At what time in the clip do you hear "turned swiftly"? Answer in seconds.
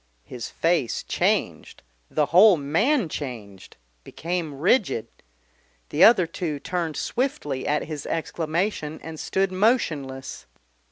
6.59-7.67